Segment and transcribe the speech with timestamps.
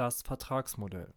[0.00, 1.12] Das Vertragsmodell.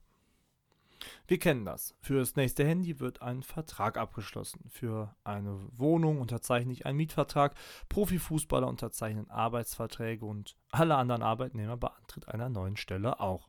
[1.25, 1.95] Wir kennen das.
[2.01, 4.65] Für das nächste Handy wird ein Vertrag abgeschlossen.
[4.69, 7.55] Für eine Wohnung unterzeichne ich einen Mietvertrag.
[7.87, 13.47] Profifußballer unterzeichnen Arbeitsverträge und alle anderen Arbeitnehmer bei Antritt einer neuen Stelle auch.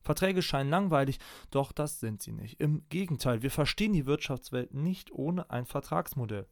[0.00, 1.18] Verträge scheinen langweilig,
[1.50, 2.58] doch das sind sie nicht.
[2.58, 6.48] Im Gegenteil, wir verstehen die Wirtschaftswelt nicht ohne ein Vertragsmodell.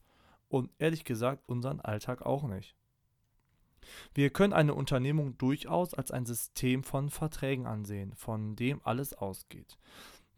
[0.51, 2.77] Und ehrlich gesagt unseren Alltag auch nicht.
[4.15, 9.79] Wir können eine Unternehmung durchaus als ein System von Verträgen ansehen, von dem alles ausgeht.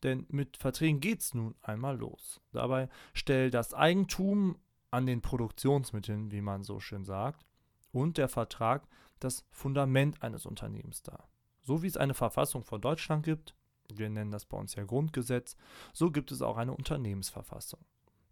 [0.02, 2.41] Denn mit Verträgen geht's nun einmal los.
[2.52, 4.57] Dabei stellt das Eigentum
[4.91, 7.46] an den Produktionsmitteln, wie man so schön sagt,
[7.93, 8.87] und der Vertrag
[9.20, 11.29] das Fundament eines Unternehmens dar.
[11.62, 13.55] So wie es eine Verfassung von Deutschland gibt,
[13.93, 15.57] wir nennen das bei uns ja Grundgesetz,
[15.93, 17.80] so gibt es auch eine Unternehmensverfassung.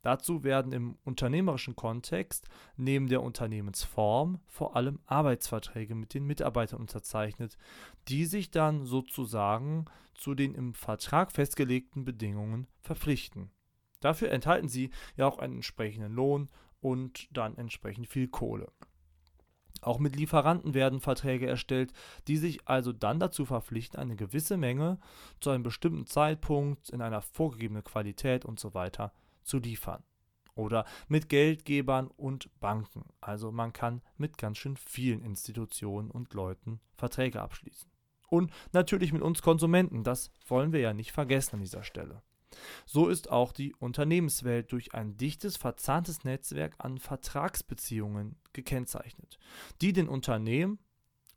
[0.03, 7.59] Dazu werden im unternehmerischen Kontext neben der Unternehmensform vor allem Arbeitsverträge mit den Mitarbeitern unterzeichnet,
[8.09, 13.51] die sich dann sozusagen zu den im Vertrag festgelegten Bedingungen verpflichten.
[14.01, 16.49] Dafür enthalten sie ja auch einen entsprechenden Lohn
[16.81, 18.73] und dann entsprechend viel Kohle.
[19.83, 21.93] Auch mit Lieferanten werden Verträge erstellt,
[22.29, 24.99] die sich also dann dazu verpflichten, eine gewisse Menge
[25.41, 28.75] zu einem bestimmten Zeitpunkt in einer vorgegebenen Qualität und so
[29.51, 30.03] zu liefern.
[30.55, 33.05] Oder mit Geldgebern und Banken.
[33.21, 37.91] Also man kann mit ganz schön vielen Institutionen und Leuten Verträge abschließen.
[38.29, 42.23] Und natürlich mit uns Konsumenten, das wollen wir ja nicht vergessen an dieser Stelle.
[42.85, 49.39] So ist auch die Unternehmenswelt durch ein dichtes, verzahntes Netzwerk an Vertragsbeziehungen gekennzeichnet,
[49.81, 50.79] die den Unternehmen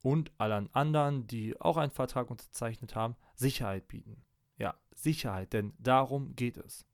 [0.02, 4.24] und allen anderen, die auch einen Vertrag unterzeichnet haben, Sicherheit bieten.
[4.58, 6.86] Ja, Sicherheit, denn darum geht es.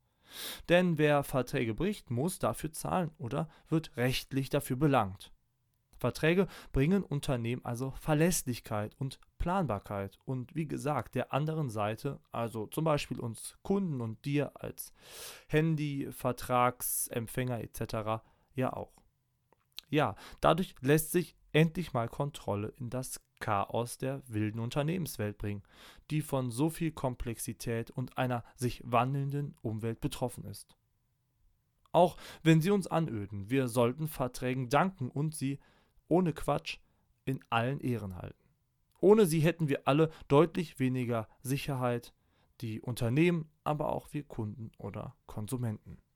[0.68, 5.32] Denn wer Verträge bricht, muss dafür zahlen oder wird rechtlich dafür belangt.
[6.00, 12.84] Verträge bringen Unternehmen also Verlässlichkeit und Planbarkeit und wie gesagt der anderen Seite, also zum
[12.84, 14.92] Beispiel uns Kunden und dir als
[15.46, 18.22] Handy, Vertragsempfänger etc.
[18.54, 18.92] ja auch.
[19.88, 25.62] Ja, dadurch lässt sich endlich mal Kontrolle in das Chaos der wilden Unternehmenswelt bringen,
[26.10, 30.76] die von so viel Komplexität und einer sich wandelnden Umwelt betroffen ist.
[31.92, 35.58] Auch wenn sie uns anöden, wir sollten Verträgen danken und sie,
[36.08, 36.78] ohne Quatsch,
[37.24, 38.44] in allen Ehren halten.
[39.00, 42.12] Ohne sie hätten wir alle deutlich weniger Sicherheit,
[42.60, 46.00] die Unternehmen, aber auch wir Kunden oder Konsumenten.